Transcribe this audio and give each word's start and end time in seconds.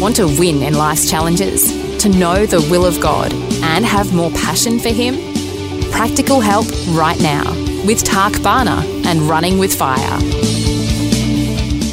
Want 0.00 0.16
to 0.16 0.24
win 0.24 0.62
in 0.62 0.72
life's 0.72 1.10
challenges? 1.10 1.68
To 1.98 2.08
know 2.08 2.46
the 2.46 2.66
will 2.70 2.86
of 2.86 2.98
God 3.02 3.34
and 3.62 3.84
have 3.84 4.14
more 4.14 4.30
passion 4.30 4.78
for 4.78 4.88
Him? 4.88 5.16
Practical 5.90 6.40
help 6.40 6.64
right 6.88 7.20
now 7.20 7.44
with 7.84 8.02
Tak 8.02 8.32
Bhana 8.42 8.82
and 9.04 9.20
Running 9.20 9.58
with 9.58 9.74
Fire. 9.74 10.18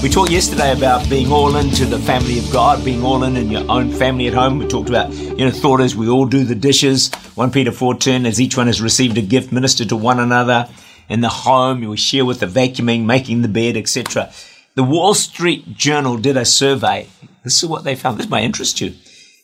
We 0.01 0.07
talked 0.07 0.31
yesterday 0.31 0.71
about 0.71 1.09
being 1.09 1.33
all 1.33 1.57
into 1.57 1.85
the 1.85 1.99
family 1.99 2.39
of 2.39 2.49
God, 2.49 2.85
being 2.85 3.03
all 3.03 3.25
in 3.25 3.35
in 3.35 3.51
your 3.51 3.69
own 3.69 3.91
family 3.91 4.27
at 4.27 4.33
home. 4.33 4.59
We 4.59 4.67
talked 4.67 4.87
about, 4.87 5.11
you 5.11 5.43
know, 5.43 5.51
thought 5.51 5.81
as 5.81 5.93
we 5.93 6.07
all 6.07 6.25
do 6.25 6.45
the 6.45 6.55
dishes. 6.55 7.13
1 7.35 7.51
Peter 7.51 7.71
4.10, 7.71 8.25
as 8.25 8.39
each 8.39 8.55
one 8.55 8.67
has 8.67 8.81
received 8.81 9.17
a 9.17 9.21
gift, 9.21 9.51
minister 9.51 9.83
to 9.83 9.97
one 9.97 10.21
another 10.21 10.69
in 11.09 11.19
the 11.19 11.27
home. 11.27 11.81
We 11.81 11.97
share 11.97 12.23
with 12.23 12.39
the 12.39 12.45
vacuuming, 12.45 13.03
making 13.03 13.41
the 13.41 13.49
bed, 13.49 13.75
etc. 13.75 14.31
The 14.75 14.83
Wall 14.83 15.13
Street 15.13 15.75
Journal 15.75 16.15
did 16.15 16.37
a 16.37 16.45
survey 16.45 17.09
this 17.47 17.63
is 17.63 17.69
what 17.69 17.85
they 17.85 17.95
found. 17.95 18.17
This 18.17 18.29
might 18.29 18.43
interest 18.43 18.81
you. 18.81 18.93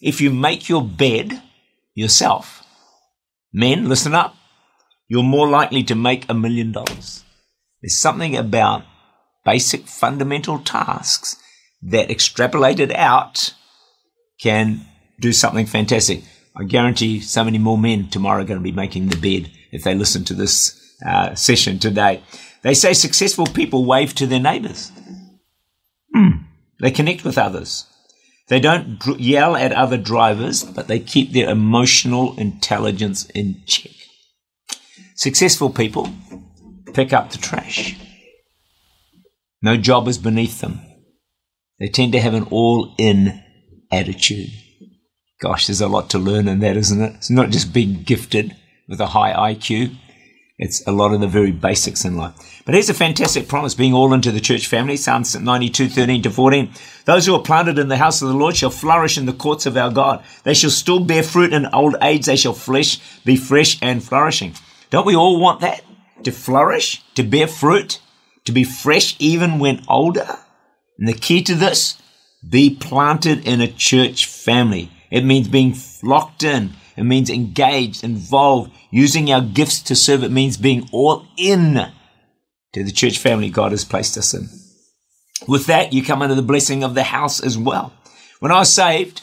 If 0.01 0.19
you 0.19 0.29
make 0.29 0.67
your 0.67 0.83
bed 0.83 1.41
yourself, 1.95 2.61
men, 3.53 3.87
listen 3.87 4.13
up, 4.13 4.35
you're 5.07 5.23
more 5.23 5.47
likely 5.47 5.83
to 5.83 5.95
make 5.95 6.25
a 6.27 6.33
million 6.33 6.73
dollars. 6.73 7.23
There's 7.81 7.97
something 7.97 8.35
about 8.35 8.83
basic 9.45 9.87
fundamental 9.87 10.59
tasks 10.59 11.37
that 11.81 12.09
extrapolated 12.09 12.93
out 12.93 13.53
can 14.41 14.85
do 15.21 15.31
something 15.31 15.65
fantastic. 15.65 16.23
I 16.57 16.65
guarantee 16.65 17.21
so 17.21 17.45
many 17.45 17.57
more 17.57 17.77
men 17.77 18.09
tomorrow 18.09 18.41
are 18.41 18.45
going 18.45 18.59
to 18.59 18.63
be 18.63 18.73
making 18.73 19.07
the 19.07 19.17
bed 19.17 19.49
if 19.71 19.83
they 19.83 19.95
listen 19.95 20.25
to 20.25 20.33
this 20.33 20.77
uh, 21.05 21.35
session 21.35 21.79
today. 21.79 22.21
They 22.63 22.73
say 22.73 22.93
successful 22.93 23.45
people 23.45 23.85
wave 23.85 24.13
to 24.15 24.27
their 24.27 24.41
neighbors. 24.41 24.91
Mm. 26.13 26.43
They 26.81 26.91
connect 26.91 27.23
with 27.23 27.37
others. 27.37 27.85
They 28.53 28.59
don't 28.59 28.99
dr- 28.99 29.19
yell 29.19 29.55
at 29.55 29.71
other 29.71 29.97
drivers, 29.97 30.63
but 30.63 30.87
they 30.87 30.99
keep 30.99 31.31
their 31.31 31.49
emotional 31.49 32.37
intelligence 32.37 33.25
in 33.31 33.63
check. 33.65 33.89
Successful 35.15 35.71
people 35.71 36.07
pick 36.93 37.13
up 37.13 37.31
the 37.31 37.39
trash. 37.39 37.97
No 39.63 39.75
job 39.75 40.07
is 40.07 40.19
beneath 40.19 40.61
them. 40.61 40.81
They 41.79 41.87
tend 41.87 42.11
to 42.11 42.21
have 42.21 42.35
an 42.35 42.43
all 42.51 42.93
in 42.99 43.41
attitude. 43.91 44.51
Gosh, 45.41 45.65
there's 45.65 45.81
a 45.81 45.87
lot 45.87 46.11
to 46.11 46.19
learn 46.19 46.47
in 46.47 46.59
that, 46.59 46.77
isn't 46.77 47.01
it? 47.01 47.15
It's 47.15 47.31
not 47.31 47.49
just 47.49 47.73
being 47.73 48.03
gifted 48.03 48.55
with 48.87 49.01
a 49.01 49.07
high 49.07 49.55
IQ. 49.55 49.95
It's 50.59 50.85
a 50.85 50.91
lot 50.91 51.13
of 51.13 51.19
the 51.19 51.27
very 51.27 51.51
basics 51.51 52.05
in 52.05 52.15
life. 52.15 52.61
But 52.63 52.75
here's 52.75 52.89
a 52.89 52.93
fantastic 52.93 53.47
promise 53.47 53.73
being 53.73 53.93
all 53.93 54.13
into 54.13 54.31
the 54.31 54.39
church 54.39 54.67
family. 54.67 54.97
Psalms 54.97 55.35
92, 55.35 55.89
13 55.89 56.21
to 56.21 56.29
14. 56.29 56.69
Those 57.05 57.25
who 57.25 57.33
are 57.33 57.41
planted 57.41 57.79
in 57.79 57.87
the 57.87 57.97
house 57.97 58.21
of 58.21 58.27
the 58.27 58.35
Lord 58.35 58.55
shall 58.55 58.69
flourish 58.69 59.17
in 59.17 59.25
the 59.25 59.33
courts 59.33 59.65
of 59.65 59.75
our 59.75 59.89
God. 59.89 60.23
They 60.43 60.53
shall 60.53 60.69
still 60.69 60.99
bear 60.99 61.23
fruit 61.23 61.53
in 61.53 61.65
old 61.73 61.95
age. 62.03 62.25
They 62.25 62.35
shall 62.35 62.53
flesh, 62.53 62.99
be 63.25 63.35
fresh 63.35 63.79
and 63.81 64.03
flourishing. 64.03 64.53
Don't 64.91 65.07
we 65.07 65.15
all 65.15 65.39
want 65.39 65.61
that? 65.61 65.83
To 66.23 66.31
flourish, 66.31 67.03
to 67.15 67.23
bear 67.23 67.47
fruit, 67.47 67.99
to 68.45 68.51
be 68.51 68.63
fresh 68.63 69.15
even 69.17 69.57
when 69.57 69.83
older? 69.89 70.37
And 70.99 71.07
the 71.07 71.13
key 71.13 71.41
to 71.43 71.55
this, 71.55 71.99
be 72.47 72.75
planted 72.75 73.47
in 73.47 73.59
a 73.59 73.67
church 73.67 74.27
family. 74.27 74.91
It 75.09 75.25
means 75.25 75.47
being 75.47 75.75
locked 76.03 76.43
in 76.43 76.73
it 76.95 77.03
means 77.03 77.29
engaged, 77.29 78.03
involved, 78.03 78.71
using 78.91 79.31
our 79.31 79.41
gifts 79.41 79.81
to 79.83 79.95
serve. 79.95 80.23
It 80.23 80.31
means 80.31 80.57
being 80.57 80.87
all 80.91 81.25
in 81.37 81.91
to 82.73 82.83
the 82.83 82.91
church 82.91 83.17
family 83.17 83.49
God 83.49 83.71
has 83.71 83.85
placed 83.85 84.17
us 84.17 84.33
in. 84.33 84.49
With 85.47 85.65
that, 85.65 85.93
you 85.93 86.03
come 86.03 86.21
under 86.21 86.35
the 86.35 86.41
blessing 86.41 86.83
of 86.83 86.95
the 86.95 87.03
house 87.03 87.39
as 87.41 87.57
well. 87.57 87.93
When 88.39 88.51
I 88.51 88.59
was 88.59 88.73
saved 88.73 89.21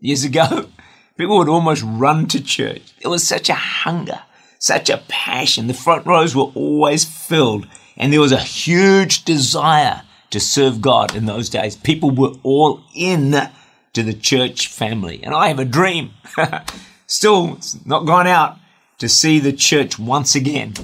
years 0.00 0.24
ago, 0.24 0.68
people 1.16 1.38
would 1.38 1.48
almost 1.48 1.84
run 1.86 2.26
to 2.28 2.42
church. 2.42 2.94
There 3.00 3.10
was 3.10 3.26
such 3.26 3.48
a 3.48 3.54
hunger, 3.54 4.20
such 4.58 4.90
a 4.90 5.02
passion. 5.08 5.66
The 5.66 5.74
front 5.74 6.06
rows 6.06 6.34
were 6.34 6.50
always 6.54 7.04
filled, 7.04 7.66
and 7.96 8.12
there 8.12 8.20
was 8.20 8.32
a 8.32 8.38
huge 8.38 9.24
desire 9.24 10.02
to 10.30 10.40
serve 10.40 10.80
God 10.80 11.14
in 11.14 11.26
those 11.26 11.48
days. 11.48 11.76
People 11.76 12.10
were 12.10 12.34
all 12.42 12.82
in 12.94 13.50
to 13.92 14.02
the 14.02 14.14
church 14.14 14.66
family. 14.66 15.20
And 15.22 15.34
I 15.34 15.48
have 15.48 15.58
a 15.58 15.64
dream 15.64 16.12
still 17.12 17.58
not 17.84 18.06
gone 18.06 18.26
out 18.26 18.56
to 18.98 19.08
see 19.08 19.38
the 19.38 19.52
church 19.52 19.98
once 19.98 20.34
again 20.34 20.74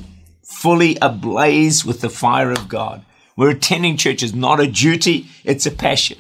fully 0.43 0.99
ablaze 1.01 1.85
with 1.85 2.01
the 2.01 2.11
fire 2.11 2.51
of 2.51 2.69
God. 2.69 3.05
We're 3.37 3.51
attending 3.51 3.97
church 3.97 4.23
is 4.23 4.35
not 4.35 4.61
a 4.61 4.67
duty, 4.67 5.29
it's 5.45 5.67
a 5.67 5.71
passion. 5.71 6.19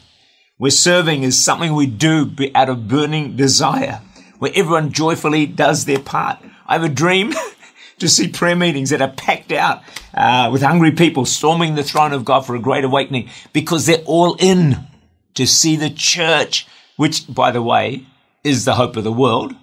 We're 0.58 0.70
serving 0.70 1.24
is 1.24 1.44
something 1.44 1.74
we 1.74 1.86
do 1.86 2.30
out 2.54 2.68
of 2.68 2.88
burning 2.88 3.36
desire, 3.36 4.00
where 4.38 4.52
everyone 4.54 4.92
joyfully 4.92 5.46
does 5.46 5.84
their 5.84 5.98
part. 5.98 6.38
I 6.66 6.74
have 6.74 6.84
a 6.84 6.88
dream 6.88 7.32
to 7.98 8.08
see 8.08 8.28
prayer 8.28 8.56
meetings 8.56 8.90
that 8.90 9.02
are 9.02 9.10
packed 9.10 9.52
out 9.52 9.82
uh, 10.14 10.48
with 10.52 10.62
hungry 10.62 10.92
people 10.92 11.26
storming 11.26 11.74
the 11.74 11.82
throne 11.82 12.12
of 12.12 12.24
God 12.24 12.46
for 12.46 12.54
a 12.54 12.60
great 12.60 12.84
awakening 12.84 13.28
because 13.52 13.86
they're 13.86 14.04
all 14.04 14.36
in 14.38 14.86
to 15.34 15.46
see 15.46 15.76
the 15.76 15.90
church, 15.90 16.66
which, 16.96 17.32
by 17.32 17.50
the 17.50 17.62
way, 17.62 18.06
is 18.44 18.64
the 18.64 18.74
hope 18.74 18.96
of 18.96 19.04
the 19.04 19.12
world, 19.12 19.54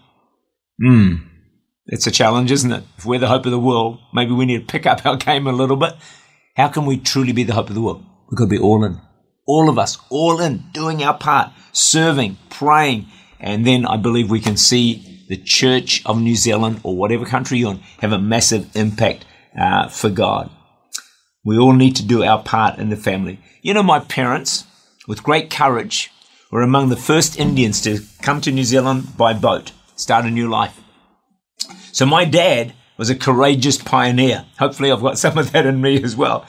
Hmm. 0.82 1.16
It's 1.88 2.08
a 2.08 2.12
challenge, 2.12 2.52
isn't 2.52 2.72
it? 2.72 2.84
If 2.98 3.06
we're 3.06 3.20
the 3.20 3.28
hope 3.28 3.46
of 3.46 3.52
the 3.52 3.60
world, 3.60 4.00
maybe 4.14 4.32
we 4.32 4.46
need 4.46 4.68
to 4.68 4.72
pick 4.72 4.86
up 4.86 5.06
our 5.06 5.18
game 5.18 5.48
a 5.48 5.52
little 5.52 5.76
bit. 5.76 5.94
How 6.56 6.70
can 6.70 6.86
we 6.86 6.98
truly 6.98 7.32
be 7.32 7.44
the 7.44 7.54
hope 7.54 7.70
of 7.70 7.76
the 7.76 7.82
world? 7.82 8.04
We've 8.30 8.38
got 8.38 8.46
to 8.46 8.50
be 8.50 8.60
all 8.60 8.84
in. 8.84 9.00
All 9.46 9.70
of 9.70 9.78
us, 9.78 9.98
all 10.10 10.42
in, 10.42 10.64
doing 10.74 11.04
our 11.04 11.16
part, 11.16 11.52
serving, 11.72 12.38
praying. 12.50 13.06
And 13.40 13.66
then 13.66 13.86
I 13.86 13.98
believe 13.98 14.32
we 14.32 14.40
can 14.40 14.58
see 14.58 15.26
the 15.30 15.38
Church 15.38 16.04
of 16.06 16.20
New 16.20 16.36
Zealand 16.36 16.80
or 16.84 16.96
whatever 16.96 17.26
country 17.26 17.60
you're 17.60 17.74
in 17.74 17.80
have 18.00 18.12
a 18.12 18.20
massive 18.20 18.76
impact 18.76 19.26
uh, 19.60 19.88
for 19.88 20.10
God. 20.10 20.50
We 21.44 21.58
all 21.58 21.74
need 21.74 21.96
to 21.98 22.06
do 22.06 22.24
our 22.24 22.42
part 22.42 22.80
in 22.80 22.90
the 22.90 22.96
family. 22.96 23.40
You 23.62 23.76
know, 23.76 23.84
my 23.84 24.00
parents, 24.00 24.66
with 25.08 25.24
great 25.24 25.52
courage, 25.52 26.10
were 26.52 26.64
among 26.64 26.90
the 26.90 26.96
first 26.96 27.38
Indians 27.38 27.82
to 27.82 28.00
come 28.24 28.42
to 28.42 28.52
New 28.52 28.64
Zealand 28.64 29.16
by 29.16 29.34
boat 29.34 29.72
start 29.96 30.26
a 30.26 30.32
new 30.32 30.50
life. 30.50 30.80
So 31.92 32.06
my 32.06 32.26
dad 32.26 32.74
was 32.98 33.10
a 33.10 33.16
courageous 33.16 33.78
pioneer. 33.78 34.46
Hopefully 34.60 34.92
I've 34.92 35.02
got 35.02 35.18
some 35.26 35.38
of 35.38 35.52
that 35.52 35.66
in 35.66 35.82
me 35.82 36.02
as 36.02 36.16
well. 36.16 36.46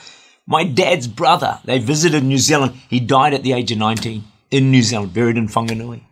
My 0.47 0.65
dad's 0.65 1.09
brother, 1.09 1.59
they 1.65 1.79
visited 1.79 2.23
New 2.23 2.39
Zealand. 2.39 2.81
He 2.89 3.01
died 3.01 3.35
at 3.35 3.43
the 3.43 3.53
age 3.53 3.73
of 3.73 3.79
19 3.79 4.25
in 4.51 4.71
New 4.71 4.83
Zealand, 4.83 5.13
buried 5.13 5.37
in 5.37 5.49
Whanganui. 5.49 6.03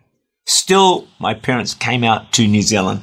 Still, 0.44 1.06
my 1.20 1.34
parents 1.34 1.72
came 1.72 2.02
out 2.02 2.32
to 2.32 2.46
New 2.46 2.62
Zealand 2.62 3.02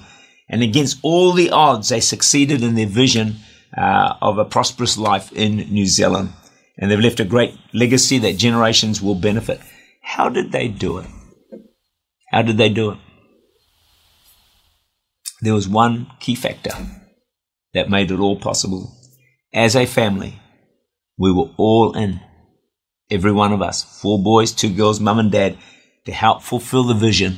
and 0.51 0.61
against 0.61 0.99
all 1.01 1.31
the 1.31 1.49
odds, 1.49 1.89
they 1.89 2.01
succeeded 2.01 2.61
in 2.61 2.75
their 2.75 2.85
vision 2.85 3.37
uh, 3.75 4.15
of 4.21 4.37
a 4.37 4.43
prosperous 4.43 4.97
life 4.97 5.31
in 5.31 5.55
New 5.73 5.85
Zealand. 5.85 6.33
And 6.77 6.91
they've 6.91 6.99
left 6.99 7.21
a 7.21 7.25
great 7.25 7.57
legacy 7.73 8.17
that 8.19 8.35
generations 8.35 9.01
will 9.01 9.15
benefit. 9.15 9.61
How 10.01 10.27
did 10.27 10.51
they 10.51 10.67
do 10.67 10.97
it? 10.97 11.07
How 12.31 12.41
did 12.41 12.57
they 12.57 12.67
do 12.67 12.91
it? 12.91 12.97
There 15.41 15.53
was 15.53 15.67
one 15.67 16.07
key 16.19 16.35
factor 16.35 16.71
that 17.73 17.89
made 17.89 18.11
it 18.11 18.19
all 18.19 18.39
possible. 18.39 18.95
As 19.53 19.75
a 19.75 19.85
family, 19.85 20.39
we 21.17 21.31
were 21.31 21.49
all 21.57 21.97
in, 21.97 22.21
every 23.09 23.31
one 23.31 23.51
of 23.51 23.61
us, 23.61 23.83
four 24.01 24.21
boys, 24.21 24.51
two 24.51 24.73
girls, 24.73 24.99
mum 24.99 25.19
and 25.19 25.31
dad, 25.31 25.57
to 26.05 26.11
help 26.11 26.41
fulfill 26.41 26.83
the 26.83 26.93
vision 26.93 27.37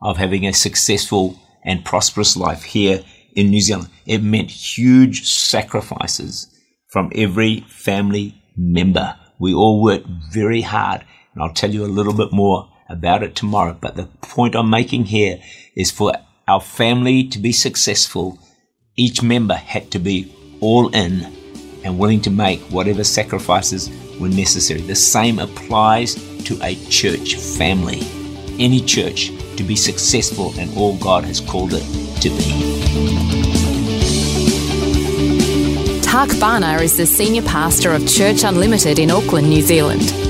of 0.00 0.16
having 0.16 0.46
a 0.46 0.52
successful 0.52 1.38
and 1.64 1.84
prosperous 1.84 2.36
life 2.36 2.62
here 2.62 3.04
in 3.34 3.50
New 3.50 3.60
Zealand. 3.60 3.90
It 4.06 4.22
meant 4.22 4.50
huge 4.50 5.28
sacrifices 5.28 6.46
from 6.88 7.12
every 7.14 7.60
family 7.68 8.42
member. 8.56 9.16
We 9.38 9.54
all 9.54 9.82
worked 9.82 10.08
very 10.32 10.62
hard, 10.62 11.04
and 11.34 11.42
I'll 11.42 11.52
tell 11.52 11.70
you 11.70 11.84
a 11.84 11.86
little 11.86 12.14
bit 12.14 12.32
more 12.32 12.68
about 12.88 13.22
it 13.22 13.34
tomorrow. 13.36 13.76
But 13.80 13.96
the 13.96 14.06
point 14.22 14.56
I'm 14.56 14.70
making 14.70 15.06
here 15.06 15.40
is 15.76 15.90
for 15.90 16.12
our 16.50 16.60
family 16.60 17.22
to 17.22 17.38
be 17.38 17.52
successful, 17.52 18.36
each 18.96 19.22
member 19.22 19.54
had 19.54 19.88
to 19.92 20.00
be 20.00 20.34
all 20.60 20.88
in 20.88 21.32
and 21.84 21.96
willing 21.96 22.20
to 22.20 22.30
make 22.30 22.60
whatever 22.72 23.04
sacrifices 23.04 23.88
were 24.18 24.28
necessary. 24.28 24.80
The 24.80 24.96
same 24.96 25.38
applies 25.38 26.16
to 26.46 26.58
a 26.60 26.74
church 26.86 27.36
family. 27.36 28.00
Any 28.58 28.80
church 28.80 29.30
to 29.58 29.62
be 29.62 29.76
successful 29.76 30.58
in 30.58 30.76
all 30.76 30.96
God 30.96 31.22
has 31.22 31.38
called 31.38 31.72
it 31.72 31.84
to 32.22 32.30
be. 32.30 32.50
Tak 36.02 36.30
Bhana 36.40 36.82
is 36.82 36.96
the 36.96 37.06
senior 37.06 37.42
pastor 37.42 37.92
of 37.92 38.08
Church 38.08 38.42
Unlimited 38.42 38.98
in 38.98 39.12
Auckland, 39.12 39.48
New 39.48 39.62
Zealand. 39.62 40.29